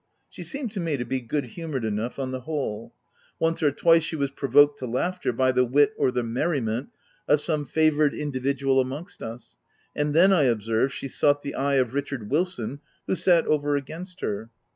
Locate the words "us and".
9.21-10.15